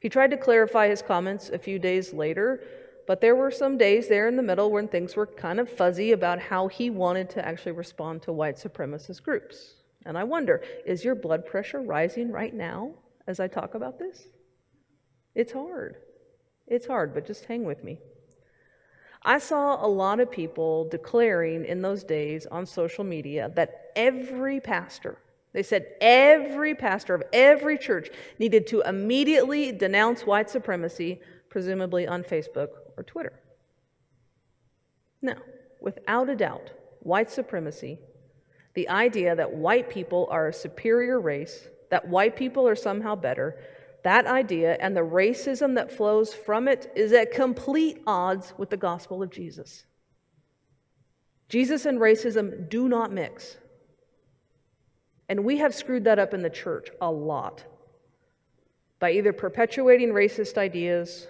He 0.00 0.08
tried 0.08 0.30
to 0.30 0.36
clarify 0.36 0.86
his 0.86 1.02
comments 1.02 1.50
a 1.50 1.58
few 1.58 1.80
days 1.80 2.12
later, 2.12 2.62
but 3.06 3.20
there 3.20 3.36
were 3.36 3.50
some 3.50 3.76
days 3.76 4.08
there 4.08 4.28
in 4.28 4.36
the 4.36 4.42
middle 4.42 4.70
when 4.70 4.88
things 4.88 5.16
were 5.16 5.26
kind 5.26 5.60
of 5.60 5.68
fuzzy 5.68 6.12
about 6.12 6.38
how 6.38 6.68
he 6.68 6.90
wanted 6.90 7.30
to 7.30 7.46
actually 7.46 7.72
respond 7.72 8.22
to 8.22 8.32
white 8.32 8.56
supremacist 8.56 9.22
groups. 9.22 9.74
And 10.06 10.18
I 10.18 10.24
wonder 10.24 10.62
is 10.86 11.04
your 11.04 11.14
blood 11.14 11.46
pressure 11.46 11.80
rising 11.80 12.30
right 12.30 12.54
now? 12.54 12.94
as 13.26 13.40
I 13.40 13.48
talk 13.48 13.74
about 13.74 13.98
this? 13.98 14.24
It's 15.34 15.52
hard. 15.52 15.96
It's 16.66 16.86
hard, 16.86 17.14
but 17.14 17.26
just 17.26 17.44
hang 17.44 17.64
with 17.64 17.82
me. 17.84 17.98
I 19.22 19.38
saw 19.38 19.84
a 19.84 19.88
lot 19.88 20.20
of 20.20 20.30
people 20.30 20.88
declaring 20.88 21.64
in 21.64 21.80
those 21.80 22.04
days 22.04 22.46
on 22.46 22.66
social 22.66 23.04
media 23.04 23.50
that 23.54 23.92
every 23.96 24.60
pastor, 24.60 25.16
they 25.52 25.62
said 25.62 25.86
every 26.00 26.74
pastor 26.74 27.14
of 27.14 27.22
every 27.32 27.78
church 27.78 28.10
needed 28.38 28.66
to 28.68 28.82
immediately 28.82 29.72
denounce 29.72 30.26
white 30.26 30.50
supremacy, 30.50 31.20
presumably 31.48 32.06
on 32.06 32.22
Facebook 32.22 32.68
or 32.96 33.02
Twitter. 33.02 33.40
Now, 35.22 35.36
without 35.80 36.28
a 36.28 36.36
doubt, 36.36 36.70
white 37.00 37.30
supremacy, 37.30 37.98
the 38.74 38.88
idea 38.88 39.34
that 39.36 39.54
white 39.54 39.88
people 39.88 40.28
are 40.30 40.48
a 40.48 40.52
superior 40.52 41.20
race, 41.20 41.68
that 41.90 42.08
white 42.08 42.36
people 42.36 42.66
are 42.66 42.74
somehow 42.74 43.14
better, 43.14 43.56
that 44.02 44.26
idea 44.26 44.76
and 44.80 44.96
the 44.96 45.00
racism 45.00 45.74
that 45.76 45.90
flows 45.90 46.34
from 46.34 46.68
it 46.68 46.92
is 46.94 47.12
at 47.12 47.32
complete 47.32 48.02
odds 48.06 48.52
with 48.58 48.70
the 48.70 48.76
gospel 48.76 49.22
of 49.22 49.30
Jesus. 49.30 49.84
Jesus 51.48 51.86
and 51.86 51.98
racism 51.98 52.68
do 52.68 52.88
not 52.88 53.12
mix. 53.12 53.56
And 55.28 55.44
we 55.44 55.58
have 55.58 55.74
screwed 55.74 56.04
that 56.04 56.18
up 56.18 56.34
in 56.34 56.42
the 56.42 56.50
church 56.50 56.90
a 57.00 57.10
lot 57.10 57.64
by 58.98 59.12
either 59.12 59.32
perpetuating 59.32 60.10
racist 60.10 60.58
ideas 60.58 61.26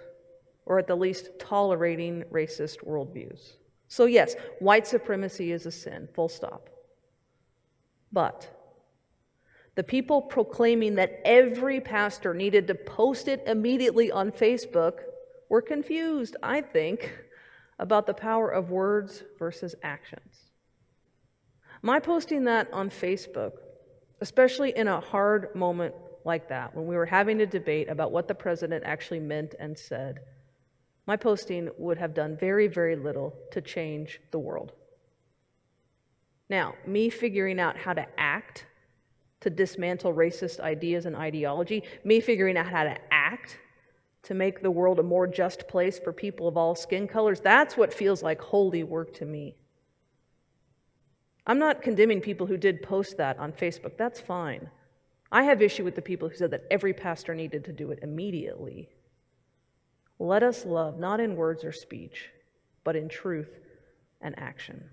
or 0.66 0.78
at 0.78 0.86
the 0.86 0.96
least 0.96 1.30
tolerating 1.38 2.24
racist 2.32 2.84
worldviews. 2.84 3.56
So, 3.88 4.06
yes, 4.06 4.34
white 4.58 4.86
supremacy 4.86 5.52
is 5.52 5.66
a 5.66 5.70
sin, 5.70 6.08
full 6.14 6.28
stop. 6.28 6.70
But 8.12 8.50
the 9.74 9.82
people 9.82 10.22
proclaiming 10.22 10.94
that 10.96 11.20
every 11.24 11.80
pastor 11.80 12.32
needed 12.32 12.66
to 12.68 12.74
post 12.74 13.28
it 13.28 13.42
immediately 13.46 14.10
on 14.10 14.30
Facebook 14.30 15.00
were 15.48 15.62
confused, 15.62 16.36
I 16.42 16.60
think, 16.60 17.12
about 17.78 18.06
the 18.06 18.14
power 18.14 18.48
of 18.48 18.70
words 18.70 19.24
versus 19.38 19.74
actions. 19.82 20.38
My 21.82 21.98
posting 21.98 22.44
that 22.44 22.72
on 22.72 22.88
Facebook, 22.88 23.52
especially 24.20 24.76
in 24.76 24.88
a 24.88 25.00
hard 25.00 25.54
moment 25.54 25.94
like 26.24 26.48
that, 26.48 26.74
when 26.74 26.86
we 26.86 26.96
were 26.96 27.04
having 27.04 27.42
a 27.42 27.46
debate 27.46 27.88
about 27.88 28.12
what 28.12 28.28
the 28.28 28.34
president 28.34 28.84
actually 28.86 29.20
meant 29.20 29.54
and 29.58 29.76
said, 29.76 30.20
my 31.06 31.16
posting 31.16 31.68
would 31.78 31.98
have 31.98 32.14
done 32.14 32.36
very, 32.36 32.66
very 32.66 32.96
little 32.96 33.34
to 33.52 33.60
change 33.60 34.20
the 34.30 34.38
world. 34.38 34.72
Now, 36.48 36.74
me 36.86 37.10
figuring 37.10 37.58
out 37.58 37.76
how 37.76 37.92
to 37.92 38.06
act 38.18 38.66
to 39.40 39.50
dismantle 39.50 40.14
racist 40.14 40.60
ideas 40.60 41.04
and 41.06 41.14
ideology, 41.14 41.82
me 42.04 42.20
figuring 42.20 42.56
out 42.56 42.66
how 42.66 42.84
to 42.84 42.96
act 43.10 43.58
to 44.22 44.34
make 44.34 44.62
the 44.62 44.70
world 44.70 44.98
a 44.98 45.02
more 45.02 45.26
just 45.26 45.68
place 45.68 45.98
for 45.98 46.12
people 46.12 46.48
of 46.48 46.56
all 46.56 46.74
skin 46.74 47.06
colors, 47.06 47.40
that's 47.40 47.76
what 47.76 47.92
feels 47.92 48.22
like 48.22 48.40
holy 48.40 48.82
work 48.82 49.12
to 49.14 49.26
me. 49.26 49.54
I'm 51.46 51.58
not 51.58 51.82
condemning 51.82 52.22
people 52.22 52.46
who 52.46 52.56
did 52.56 52.82
post 52.82 53.18
that 53.18 53.38
on 53.38 53.52
Facebook. 53.52 53.98
That's 53.98 54.20
fine. 54.20 54.70
I 55.30 55.42
have 55.42 55.60
issue 55.60 55.84
with 55.84 55.94
the 55.94 56.02
people 56.02 56.28
who 56.28 56.36
said 56.36 56.52
that 56.52 56.64
every 56.70 56.94
pastor 56.94 57.34
needed 57.34 57.64
to 57.64 57.72
do 57.72 57.90
it 57.90 57.98
immediately. 58.02 58.88
Let 60.18 60.42
us 60.42 60.64
love, 60.64 60.98
not 60.98 61.20
in 61.20 61.36
words 61.36 61.64
or 61.64 61.72
speech, 61.72 62.30
but 62.84 62.96
in 62.96 63.08
truth 63.08 63.58
and 64.20 64.38
action. 64.38 64.84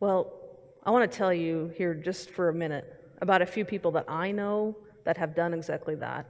Well, 0.00 0.32
I 0.84 0.90
want 0.90 1.10
to 1.10 1.16
tell 1.16 1.32
you 1.32 1.72
here 1.76 1.94
just 1.94 2.30
for 2.30 2.48
a 2.48 2.54
minute 2.54 2.84
about 3.20 3.42
a 3.42 3.46
few 3.46 3.64
people 3.64 3.90
that 3.92 4.06
I 4.08 4.32
know 4.32 4.76
that 5.04 5.18
have 5.18 5.34
done 5.34 5.54
exactly 5.54 5.94
that 5.96 6.26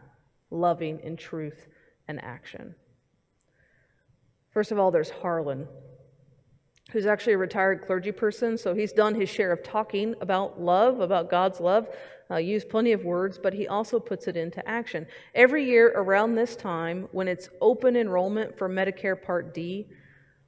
loving 0.51 0.99
in 1.01 1.17
truth 1.17 1.69
and 2.09 2.23
action. 2.25 2.75
First 4.53 4.73
of 4.73 4.79
all, 4.79 4.91
there's 4.91 5.11
Harlan, 5.11 5.69
who's 6.93 7.07
actually 7.07 7.35
a 7.35 7.39
retired 7.39 7.83
clergy 7.83 8.13
person, 8.13 8.59
so 8.59 8.75
he's 8.75 8.93
done 8.93 9.15
his 9.15 9.29
share 9.29 9.53
of 9.53 9.63
talking 9.63 10.15
about 10.21 10.61
love, 10.61 11.01
about 11.01 11.31
God's 11.31 11.61
love, 11.61 11.89
uh, 12.31 12.37
used 12.37 12.69
plenty 12.69 12.93
of 12.93 13.05
words, 13.05 13.39
but 13.39 13.53
he 13.53 13.67
also 13.67 13.99
puts 13.99 14.29
it 14.29 14.37
into 14.37 14.67
action. 14.69 15.07
Every 15.35 15.65
year 15.65 15.93
around 15.97 16.35
this 16.35 16.57
time, 16.57 17.09
when 17.13 17.29
it's 17.29 17.49
open 17.61 17.97
enrollment 17.97 18.57
for 18.57 18.69
Medicare 18.69 19.21
Part 19.21 19.55
D, 19.55 19.89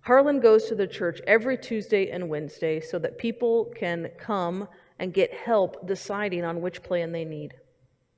Harlan 0.02 0.40
goes 0.40 0.66
to 0.66 0.74
the 0.74 0.86
church 0.86 1.20
every 1.26 1.56
Tuesday 1.56 2.10
and 2.10 2.28
Wednesday 2.28 2.80
so 2.80 2.98
that 2.98 3.18
people 3.18 3.72
can 3.76 4.10
come 4.18 4.68
and 4.98 5.14
get 5.14 5.32
help 5.32 5.86
deciding 5.86 6.44
on 6.44 6.60
which 6.60 6.82
plan 6.82 7.12
they 7.12 7.24
need. 7.24 7.54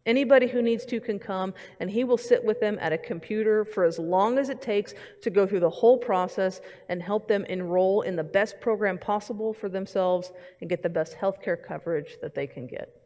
Anybody 0.06 0.46
who 0.46 0.60
needs 0.60 0.84
to 0.86 1.00
can 1.00 1.18
come, 1.18 1.54
and 1.80 1.90
he 1.90 2.04
will 2.04 2.18
sit 2.18 2.44
with 2.44 2.60
them 2.60 2.78
at 2.80 2.92
a 2.92 2.98
computer 2.98 3.64
for 3.64 3.84
as 3.84 3.98
long 3.98 4.38
as 4.38 4.50
it 4.50 4.60
takes 4.60 4.92
to 5.22 5.30
go 5.30 5.46
through 5.46 5.60
the 5.60 5.70
whole 5.70 5.96
process 5.96 6.60
and 6.90 7.02
help 7.02 7.26
them 7.26 7.44
enroll 7.46 8.02
in 8.02 8.14
the 8.14 8.24
best 8.24 8.60
program 8.60 8.98
possible 8.98 9.54
for 9.54 9.70
themselves 9.70 10.30
and 10.60 10.68
get 10.68 10.82
the 10.82 10.90
best 10.90 11.14
health 11.14 11.40
care 11.40 11.56
coverage 11.56 12.16
that 12.20 12.34
they 12.34 12.46
can 12.46 12.66
get. 12.66 13.00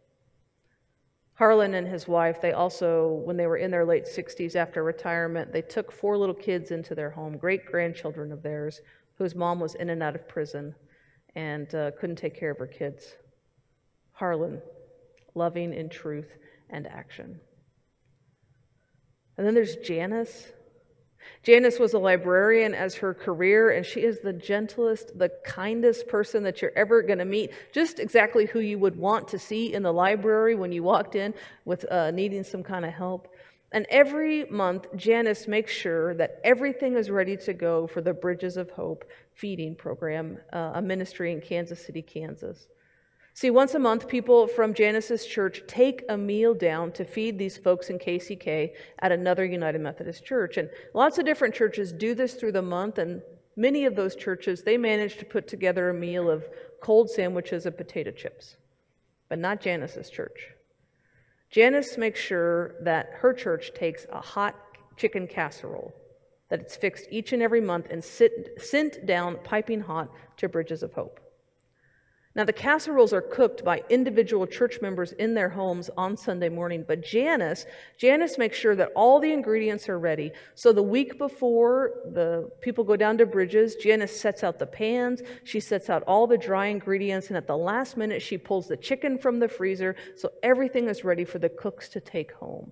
Harlan 1.35 1.75
and 1.75 1.87
his 1.87 2.09
wife, 2.09 2.41
they 2.41 2.51
also, 2.51 3.23
when 3.25 3.37
they 3.37 3.47
were 3.47 3.59
in 3.59 3.71
their 3.71 3.85
late 3.85 4.05
60s 4.05 4.57
after 4.57 4.83
retirement, 4.83 5.53
they 5.53 5.63
took 5.63 5.93
four 5.93 6.19
little 6.19 6.35
kids 6.35 6.73
into 6.73 6.97
their 6.97 7.11
home, 7.11 7.37
great 7.37 7.65
grandchildren 7.65 8.33
of 8.33 8.43
theirs, 8.43 8.81
whose 9.15 9.37
mom 9.37 9.61
was 9.61 9.77
in 9.77 9.91
and 9.91 10.03
out 10.03 10.17
of 10.17 10.27
prison 10.27 10.75
and 11.37 11.73
uh, 11.77 11.93
couldn't 11.93 12.17
take 12.17 12.35
care 12.35 12.51
of 12.51 12.59
her 12.59 12.67
kids. 12.67 13.15
Harlan, 14.11 14.61
loving 15.37 15.73
in 15.73 15.89
truth 15.89 16.27
and 16.71 16.87
action. 16.87 17.41
And 19.37 19.47
then 19.47 19.55
there's 19.55 19.77
Janice. 19.77 20.53
Janice 21.43 21.79
was 21.79 21.95
a 21.95 21.99
librarian 21.99 22.75
as 22.75 22.97
her 22.97 23.15
career, 23.15 23.71
and 23.71 23.85
she 23.85 24.01
is 24.01 24.21
the 24.21 24.33
gentlest, 24.33 25.19
the 25.19 25.31
kindest 25.45 26.09
person 26.09 26.43
that 26.43 26.61
you're 26.61 26.77
ever 26.77 27.03
going 27.03 27.19
to 27.19 27.25
meet. 27.25 27.53
Just 27.73 27.99
exactly 27.99 28.47
who 28.47 28.61
you 28.61 28.79
would 28.79 28.97
want 28.97 29.29
to 29.29 29.39
see 29.39 29.73
in 29.73 29.83
the 29.83 29.93
library 29.93 30.55
when 30.55 30.73
you 30.73 30.83
walked 30.83 31.15
in 31.15 31.35
with 31.65 31.85
uh, 31.91 32.11
needing 32.11 32.45
some 32.45 32.63
kind 32.63 32.85
of 32.85 32.93
help. 32.93 33.29
And 33.71 33.87
every 33.91 34.45
month, 34.47 34.87
Janice 34.97 35.47
makes 35.47 35.73
sure 35.73 36.15
that 36.15 36.41
everything 36.43 36.97
is 36.97 37.11
ready 37.11 37.37
to 37.39 37.53
go 37.53 37.87
for 37.87 38.01
the 38.01 38.15
Bridges 38.15 38.57
of 38.57 38.71
Hope 38.71 39.05
feeding 39.35 39.75
program, 39.75 40.39
uh, 40.53 40.73
a 40.75 40.83
ministry 40.83 41.33
in 41.33 41.41
Kansas 41.41 41.85
City, 41.85 42.03
Kansas. 42.03 42.67
See, 43.39 43.51
once 43.51 43.75
a 43.75 43.79
month, 43.79 44.09
people 44.09 44.49
from 44.49 44.75
Janice's 44.75 45.25
church 45.25 45.63
take 45.69 46.03
a 46.09 46.19
meal 46.19 46.55
down 46.55 46.91
to 46.91 47.05
feed 47.05 47.39
these 47.39 47.57
folks 47.57 47.89
in 47.89 47.97
KCK 48.01 48.73
at 48.99 49.13
another 49.13 49.45
United 49.45 49.81
Methodist 49.81 50.25
church. 50.25 50.57
And 50.57 50.69
lots 50.93 51.19
of 51.19 51.25
different 51.25 51.55
churches 51.55 51.93
do 51.93 52.17
this 52.17 52.35
through 52.35 52.51
the 52.51 52.63
month, 52.63 52.99
and 52.99 53.23
many 53.55 53.85
of 53.85 53.95
those 53.95 54.17
churches, 54.17 54.65
they 54.65 54.77
manage 54.77 55.19
to 55.19 55.25
put 55.25 55.47
together 55.47 55.89
a 55.89 55.95
meal 55.95 56.29
of 56.29 56.49
cold 56.83 57.11
sandwiches 57.11 57.65
and 57.65 57.77
potato 57.77 58.11
chips. 58.11 58.57
But 59.29 59.39
not 59.39 59.61
Janice's 59.61 60.11
church. 60.11 60.49
Janice 61.49 61.97
makes 61.97 62.19
sure 62.19 62.75
that 62.83 63.09
her 63.19 63.33
church 63.33 63.71
takes 63.73 64.05
a 64.11 64.21
hot 64.21 64.57
chicken 64.97 65.29
casserole, 65.29 65.95
that 66.49 66.59
it's 66.59 66.75
fixed 66.75 67.07
each 67.13 67.33
and 67.33 67.41
every 67.41 67.61
month 67.61 67.87
and 67.89 68.03
sit, 68.03 68.61
sent 68.61 69.07
down 69.07 69.39
piping 69.45 69.83
hot 69.83 70.11
to 70.39 70.49
Bridges 70.49 70.83
of 70.83 70.93
Hope. 70.95 71.21
Now, 72.39 72.45
the 72.45 72.53
casseroles 72.53 73.13
are 73.13 73.21
cooked 73.21 73.65
by 73.65 73.83
individual 73.91 74.47
church 74.47 74.81
members 74.81 75.11
in 75.11 75.35
their 75.35 75.49
homes 75.49 75.91
on 75.97 76.17
Sunday 76.17 76.49
morning, 76.49 76.85
but 76.87 77.03
Janice, 77.03 77.67
Janice 77.97 78.39
makes 78.39 78.57
sure 78.57 78.77
that 78.77 78.93
all 78.95 79.19
the 79.19 79.33
ingredients 79.33 79.89
are 79.89 79.99
ready. 79.99 80.31
So 80.55 80.73
the 80.73 80.81
week 80.81 81.19
before 81.19 81.95
the 82.13 82.49
people 82.61 82.85
go 82.85 82.95
down 82.95 83.19
to 83.19 83.27
Bridges, 83.27 83.75
Janice 83.75 84.21
sets 84.21 84.45
out 84.45 84.61
the 84.61 84.67
pans, 84.67 85.21
she 85.43 85.59
sets 85.59 85.91
out 85.91 86.05
all 86.05 86.29
the 86.29 86.39
dry 86.39 86.67
ingredients, 86.67 87.27
and 87.27 87.37
at 87.37 87.49
the 87.49 87.57
last 87.57 87.97
minute, 87.97 88.23
she 88.23 88.39
pulls 88.39 88.69
the 88.69 88.77
chicken 88.77 89.19
from 89.19 89.41
the 89.41 89.49
freezer 89.49 89.97
so 90.15 90.31
everything 90.45 90.87
is 90.87 91.03
ready 91.03 91.25
for 91.25 91.41
the 91.41 91.49
cooks 91.49 91.89
to 91.89 92.01
take 92.01 92.31
home. 92.35 92.71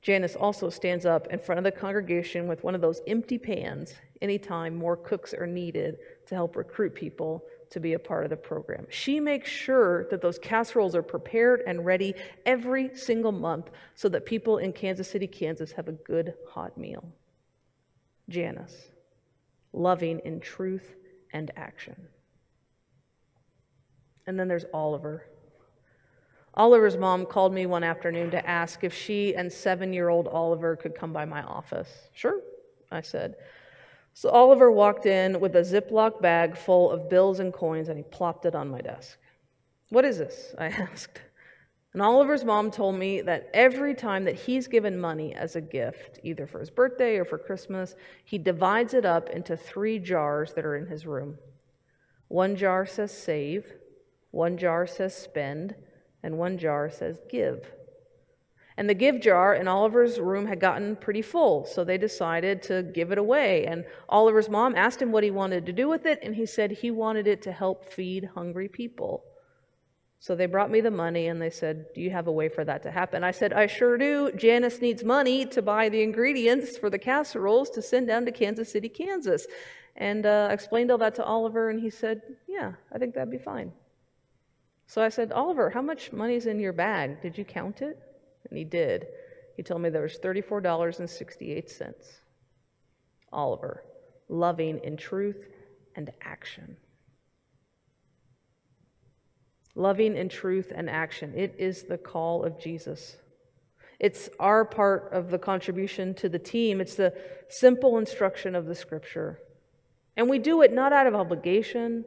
Janice 0.00 0.36
also 0.36 0.70
stands 0.70 1.04
up 1.04 1.26
in 1.32 1.40
front 1.40 1.58
of 1.58 1.64
the 1.64 1.72
congregation 1.72 2.46
with 2.46 2.62
one 2.62 2.76
of 2.76 2.80
those 2.80 3.00
empty 3.08 3.38
pans 3.38 3.94
anytime 4.22 4.76
more 4.76 4.96
cooks 4.96 5.34
are 5.34 5.46
needed 5.46 5.98
to 6.26 6.36
help 6.36 6.54
recruit 6.54 6.94
people 6.94 7.44
to 7.74 7.80
be 7.80 7.94
a 7.94 7.98
part 7.98 8.22
of 8.22 8.30
the 8.30 8.36
program. 8.36 8.86
She 8.88 9.18
makes 9.18 9.50
sure 9.50 10.06
that 10.08 10.22
those 10.22 10.38
casseroles 10.38 10.94
are 10.94 11.02
prepared 11.02 11.60
and 11.66 11.84
ready 11.84 12.14
every 12.46 12.96
single 12.96 13.32
month 13.32 13.70
so 13.96 14.08
that 14.10 14.24
people 14.24 14.58
in 14.58 14.72
Kansas 14.72 15.10
City, 15.10 15.26
Kansas 15.26 15.72
have 15.72 15.88
a 15.88 15.92
good 15.92 16.34
hot 16.48 16.78
meal. 16.78 17.04
Janice, 18.28 18.90
loving 19.72 20.20
in 20.20 20.38
truth 20.38 20.94
and 21.32 21.50
action. 21.56 21.96
And 24.28 24.38
then 24.38 24.46
there's 24.46 24.66
Oliver. 24.72 25.24
Oliver's 26.54 26.96
mom 26.96 27.26
called 27.26 27.52
me 27.52 27.66
one 27.66 27.82
afternoon 27.82 28.30
to 28.30 28.48
ask 28.48 28.84
if 28.84 28.94
she 28.94 29.34
and 29.34 29.52
seven 29.52 29.92
year 29.92 30.10
old 30.10 30.28
Oliver 30.28 30.76
could 30.76 30.94
come 30.94 31.12
by 31.12 31.24
my 31.24 31.42
office. 31.42 31.88
Sure, 32.12 32.40
I 32.92 33.00
said. 33.00 33.34
So 34.14 34.30
Oliver 34.30 34.70
walked 34.70 35.06
in 35.06 35.40
with 35.40 35.56
a 35.56 35.60
Ziploc 35.60 36.22
bag 36.22 36.56
full 36.56 36.90
of 36.90 37.10
bills 37.10 37.40
and 37.40 37.52
coins 37.52 37.88
and 37.88 37.98
he 37.98 38.04
plopped 38.04 38.46
it 38.46 38.54
on 38.54 38.70
my 38.70 38.80
desk. 38.80 39.18
What 39.90 40.04
is 40.04 40.18
this? 40.18 40.54
I 40.56 40.66
asked. 40.68 41.20
And 41.92 42.02
Oliver's 42.02 42.44
mom 42.44 42.70
told 42.70 42.96
me 42.96 43.20
that 43.22 43.50
every 43.52 43.94
time 43.94 44.24
that 44.24 44.34
he's 44.34 44.66
given 44.68 45.00
money 45.00 45.34
as 45.34 45.54
a 45.54 45.60
gift, 45.60 46.18
either 46.22 46.46
for 46.46 46.58
his 46.58 46.70
birthday 46.70 47.18
or 47.18 47.24
for 47.24 47.38
Christmas, 47.38 47.94
he 48.24 48.38
divides 48.38 48.94
it 48.94 49.04
up 49.04 49.30
into 49.30 49.56
three 49.56 49.98
jars 49.98 50.54
that 50.54 50.64
are 50.64 50.76
in 50.76 50.86
his 50.86 51.06
room. 51.06 51.38
One 52.28 52.56
jar 52.56 52.86
says 52.86 53.16
save, 53.16 53.74
one 54.30 54.56
jar 54.56 54.86
says 54.86 55.14
spend, 55.14 55.76
and 56.22 56.38
one 56.38 56.58
jar 56.58 56.90
says 56.90 57.20
give. 57.28 57.70
And 58.76 58.90
the 58.90 58.94
give 58.94 59.20
jar 59.20 59.54
in 59.54 59.68
Oliver's 59.68 60.18
room 60.18 60.46
had 60.46 60.58
gotten 60.58 60.96
pretty 60.96 61.22
full, 61.22 61.64
so 61.64 61.84
they 61.84 61.96
decided 61.96 62.62
to 62.64 62.82
give 62.82 63.12
it 63.12 63.18
away. 63.18 63.66
And 63.66 63.84
Oliver's 64.08 64.48
mom 64.48 64.74
asked 64.74 65.00
him 65.00 65.12
what 65.12 65.22
he 65.22 65.30
wanted 65.30 65.64
to 65.66 65.72
do 65.72 65.88
with 65.88 66.06
it, 66.06 66.18
and 66.22 66.34
he 66.34 66.44
said 66.44 66.72
he 66.72 66.90
wanted 66.90 67.28
it 67.28 67.40
to 67.42 67.52
help 67.52 67.84
feed 67.84 68.30
hungry 68.34 68.68
people. 68.68 69.24
So 70.18 70.34
they 70.34 70.46
brought 70.46 70.70
me 70.70 70.80
the 70.80 70.90
money 70.90 71.26
and 71.26 71.40
they 71.40 71.50
said, 71.50 71.84
Do 71.94 72.00
you 72.00 72.10
have 72.10 72.28
a 72.28 72.32
way 72.32 72.48
for 72.48 72.64
that 72.64 72.82
to 72.84 72.90
happen? 72.90 73.22
I 73.22 73.30
said, 73.30 73.52
I 73.52 73.66
sure 73.66 73.98
do. 73.98 74.32
Janice 74.32 74.80
needs 74.80 75.04
money 75.04 75.44
to 75.44 75.60
buy 75.60 75.90
the 75.90 76.02
ingredients 76.02 76.78
for 76.78 76.88
the 76.88 76.98
casseroles 76.98 77.68
to 77.70 77.82
send 77.82 78.06
down 78.06 78.24
to 78.24 78.32
Kansas 78.32 78.72
City, 78.72 78.88
Kansas. 78.88 79.46
And 79.96 80.24
uh, 80.24 80.48
explained 80.50 80.90
all 80.90 80.96
that 80.98 81.14
to 81.16 81.24
Oliver, 81.24 81.68
and 81.68 81.78
he 81.78 81.90
said, 81.90 82.22
Yeah, 82.48 82.72
I 82.90 82.98
think 82.98 83.14
that'd 83.14 83.30
be 83.30 83.36
fine. 83.36 83.70
So 84.86 85.02
I 85.02 85.10
said, 85.10 85.30
Oliver, 85.30 85.68
how 85.70 85.82
much 85.82 86.10
money's 86.10 86.46
in 86.46 86.58
your 86.58 86.72
bag? 86.72 87.20
Did 87.20 87.36
you 87.36 87.44
count 87.44 87.82
it? 87.82 87.98
And 88.48 88.58
he 88.58 88.64
did. 88.64 89.06
He 89.56 89.62
told 89.62 89.80
me 89.80 89.88
there 89.90 90.02
was 90.02 90.18
$34.68. 90.18 92.02
Oliver, 93.32 93.84
loving 94.28 94.78
in 94.84 94.96
truth 94.96 95.48
and 95.96 96.10
action. 96.22 96.76
Loving 99.74 100.16
in 100.16 100.28
truth 100.28 100.72
and 100.74 100.88
action. 100.88 101.32
It 101.34 101.56
is 101.58 101.82
the 101.82 101.98
call 101.98 102.44
of 102.44 102.60
Jesus. 102.60 103.16
It's 103.98 104.28
our 104.38 104.64
part 104.64 105.10
of 105.12 105.30
the 105.30 105.38
contribution 105.38 106.14
to 106.14 106.28
the 106.28 106.38
team. 106.38 106.80
It's 106.80 106.94
the 106.94 107.14
simple 107.48 107.98
instruction 107.98 108.54
of 108.54 108.66
the 108.66 108.74
scripture. 108.74 109.40
And 110.16 110.28
we 110.28 110.38
do 110.38 110.62
it 110.62 110.72
not 110.72 110.92
out 110.92 111.06
of 111.06 111.14
obligation, 111.14 112.04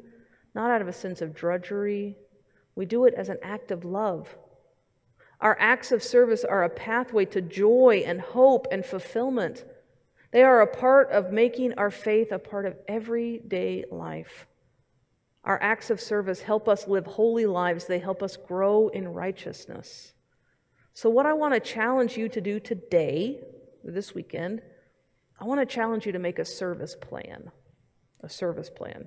not 0.56 0.72
out 0.72 0.82
of 0.82 0.88
a 0.88 0.94
sense 0.94 1.22
of 1.22 1.36
drudgery. 1.36 2.16
We 2.76 2.86
do 2.86 3.06
it 3.06 3.14
as 3.16 3.30
an 3.30 3.38
act 3.42 3.72
of 3.72 3.84
love 3.84 4.34
our 5.40 5.56
acts 5.60 5.92
of 5.92 6.02
service 6.02 6.44
are 6.44 6.64
a 6.64 6.70
pathway 6.70 7.26
to 7.26 7.42
joy 7.42 8.04
and 8.06 8.20
hope 8.20 8.68
and 8.72 8.86
fulfillment. 8.86 9.64
They 10.32 10.44
are 10.44 10.62
a 10.62 10.68
part 10.68 11.12
of 11.12 11.32
making 11.32 11.74
our 11.76 11.92
faith 11.92 12.32
a 12.32 12.40
part 12.40 12.66
of 12.66 12.76
everyday 12.88 13.86
life. 13.92 14.48
Our 15.44 15.62
acts 15.62 15.90
of 15.90 16.02
service 16.02 16.42
help 16.42 16.68
us 16.68 16.88
live 16.88 17.06
holy 17.06 17.46
lives, 17.46 17.86
they 17.86 18.00
help 18.00 18.24
us 18.24 18.36
grow 18.36 18.90
in 18.90 19.08
righteousness. 19.08 20.14
So, 20.94 21.10
what 21.10 21.28
I 21.28 21.34
want 21.34 21.54
to 21.54 21.60
challenge 21.60 22.18
you 22.18 22.28
to 22.30 22.42
do 22.42 22.60
today, 22.60 23.40
this 23.84 24.16
weekend, 24.16 24.62
I 25.40 25.46
want 25.46 25.62
to 25.62 25.66
challenge 25.66 26.08
you 26.08 26.12
to 26.12 26.20
make 26.20 26.40
a 26.40 26.46
service 26.46 26.96
plan. 27.00 27.52
A 28.22 28.30
service 28.30 28.72
plan. 28.72 29.06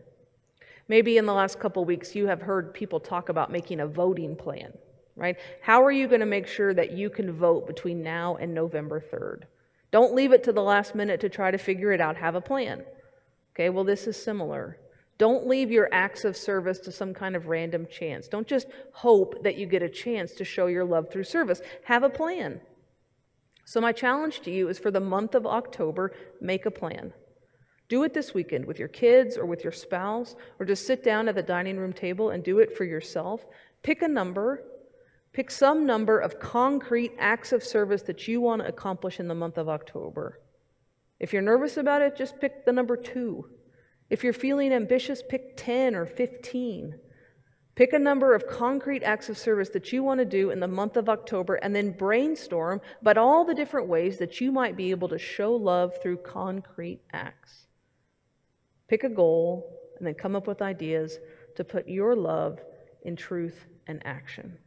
Maybe 0.86 1.18
in 1.18 1.26
the 1.26 1.34
last 1.34 1.58
couple 1.58 1.84
weeks, 1.84 2.14
you 2.14 2.28
have 2.28 2.42
heard 2.42 2.72
people 2.72 3.00
talk 3.00 3.28
about 3.28 3.50
making 3.50 3.80
a 3.80 3.86
voting 3.86 4.36
plan 4.36 4.72
right? 5.16 5.36
How 5.62 5.84
are 5.84 5.90
you 5.90 6.08
going 6.08 6.20
to 6.20 6.26
make 6.26 6.46
sure 6.46 6.74
that 6.74 6.92
you 6.92 7.10
can 7.10 7.32
vote 7.32 7.66
between 7.66 8.02
now 8.02 8.36
and 8.36 8.54
November 8.54 9.02
3rd? 9.12 9.42
Don't 9.90 10.14
leave 10.14 10.32
it 10.32 10.44
to 10.44 10.52
the 10.52 10.62
last 10.62 10.94
minute 10.94 11.20
to 11.20 11.28
try 11.28 11.50
to 11.50 11.58
figure 11.58 11.92
it 11.92 12.00
out. 12.00 12.16
Have 12.16 12.34
a 12.34 12.40
plan. 12.40 12.84
Okay, 13.54 13.68
well, 13.68 13.84
this 13.84 14.06
is 14.06 14.20
similar. 14.20 14.78
Don't 15.18 15.46
leave 15.46 15.70
your 15.70 15.88
acts 15.92 16.24
of 16.24 16.36
service 16.36 16.78
to 16.78 16.92
some 16.92 17.12
kind 17.12 17.36
of 17.36 17.48
random 17.48 17.86
chance. 17.90 18.26
Don't 18.26 18.46
just 18.46 18.68
hope 18.92 19.42
that 19.42 19.56
you 19.56 19.66
get 19.66 19.82
a 19.82 19.88
chance 19.88 20.32
to 20.32 20.44
show 20.44 20.66
your 20.66 20.84
love 20.84 21.10
through 21.10 21.24
service. 21.24 21.60
Have 21.84 22.02
a 22.02 22.08
plan. 22.08 22.60
So, 23.66 23.80
my 23.80 23.92
challenge 23.92 24.40
to 24.40 24.50
you 24.50 24.68
is 24.68 24.78
for 24.78 24.90
the 24.90 24.98
month 24.98 25.34
of 25.34 25.46
October, 25.46 26.12
make 26.40 26.64
a 26.64 26.70
plan. 26.70 27.12
Do 27.90 28.04
it 28.04 28.14
this 28.14 28.32
weekend 28.32 28.64
with 28.64 28.78
your 28.78 28.88
kids 28.88 29.36
or 29.36 29.44
with 29.44 29.62
your 29.62 29.72
spouse, 29.72 30.36
or 30.58 30.64
just 30.64 30.86
sit 30.86 31.04
down 31.04 31.28
at 31.28 31.34
the 31.34 31.42
dining 31.42 31.76
room 31.76 31.92
table 31.92 32.30
and 32.30 32.42
do 32.42 32.60
it 32.60 32.74
for 32.76 32.84
yourself. 32.84 33.44
Pick 33.82 34.00
a 34.02 34.08
number 34.08 34.62
Pick 35.32 35.50
some 35.50 35.86
number 35.86 36.18
of 36.18 36.40
concrete 36.40 37.12
acts 37.18 37.52
of 37.52 37.62
service 37.62 38.02
that 38.02 38.26
you 38.26 38.40
want 38.40 38.62
to 38.62 38.68
accomplish 38.68 39.20
in 39.20 39.28
the 39.28 39.34
month 39.34 39.58
of 39.58 39.68
October. 39.68 40.40
If 41.20 41.32
you're 41.32 41.42
nervous 41.42 41.76
about 41.76 42.02
it, 42.02 42.16
just 42.16 42.40
pick 42.40 42.64
the 42.64 42.72
number 42.72 42.96
two. 42.96 43.48
If 44.08 44.24
you're 44.24 44.32
feeling 44.32 44.72
ambitious, 44.72 45.22
pick 45.26 45.56
10 45.56 45.94
or 45.94 46.04
15. 46.04 46.98
Pick 47.76 47.92
a 47.92 47.98
number 47.98 48.34
of 48.34 48.48
concrete 48.48 49.04
acts 49.04 49.28
of 49.28 49.38
service 49.38 49.68
that 49.70 49.92
you 49.92 50.02
want 50.02 50.18
to 50.18 50.24
do 50.24 50.50
in 50.50 50.58
the 50.58 50.66
month 50.66 50.96
of 50.96 51.08
October 51.08 51.54
and 51.54 51.74
then 51.74 51.92
brainstorm 51.92 52.80
about 53.00 53.16
all 53.16 53.44
the 53.44 53.54
different 53.54 53.86
ways 53.86 54.18
that 54.18 54.40
you 54.40 54.50
might 54.50 54.76
be 54.76 54.90
able 54.90 55.08
to 55.08 55.18
show 55.18 55.54
love 55.54 55.94
through 56.02 56.16
concrete 56.16 57.00
acts. 57.12 57.66
Pick 58.88 59.04
a 59.04 59.08
goal 59.08 59.78
and 59.96 60.06
then 60.06 60.14
come 60.14 60.34
up 60.34 60.48
with 60.48 60.60
ideas 60.60 61.20
to 61.54 61.62
put 61.62 61.88
your 61.88 62.16
love 62.16 62.58
in 63.02 63.14
truth 63.14 63.66
and 63.86 64.04
action. 64.04 64.58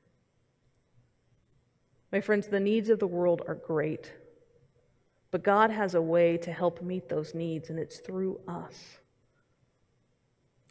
My 2.13 2.21
friends, 2.21 2.47
the 2.47 2.59
needs 2.59 2.89
of 2.89 2.99
the 2.99 3.07
world 3.07 3.41
are 3.47 3.55
great, 3.55 4.13
but 5.31 5.43
God 5.43 5.71
has 5.71 5.95
a 5.95 6.01
way 6.01 6.37
to 6.37 6.53
help 6.53 6.79
meet 6.83 7.09
those 7.09 7.33
needs, 7.33 7.71
and 7.71 7.79
it's 7.79 7.97
through 7.97 8.39
us. 8.47 8.99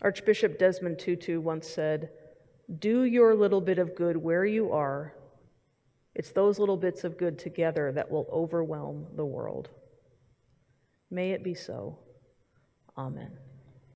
Archbishop 0.00 0.56
Desmond 0.56 1.00
Tutu 1.00 1.40
once 1.40 1.66
said, 1.66 2.10
Do 2.78 3.02
your 3.02 3.34
little 3.34 3.60
bit 3.60 3.80
of 3.80 3.96
good 3.96 4.16
where 4.16 4.44
you 4.44 4.70
are. 4.70 5.14
It's 6.14 6.30
those 6.30 6.60
little 6.60 6.76
bits 6.76 7.02
of 7.02 7.18
good 7.18 7.40
together 7.40 7.90
that 7.90 8.08
will 8.08 8.28
overwhelm 8.32 9.08
the 9.16 9.26
world. 9.26 9.68
May 11.10 11.32
it 11.32 11.42
be 11.42 11.54
so. 11.54 11.98
Amen. 12.96 13.32